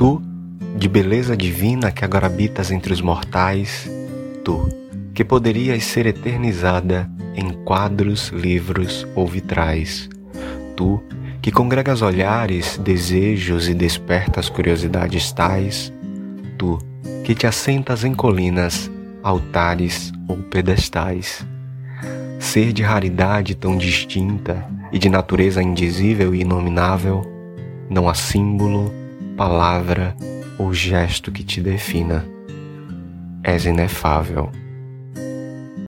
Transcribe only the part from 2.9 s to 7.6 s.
os mortais, tu, que poderias ser eternizada em